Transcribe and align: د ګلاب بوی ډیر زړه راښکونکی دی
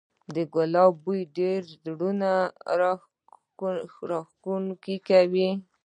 د 0.35 0.35
ګلاب 0.53 0.93
بوی 1.03 1.21
ډیر 1.37 1.61
زړه 1.83 2.11
راښکونکی 4.05 4.95
دی 5.33 5.49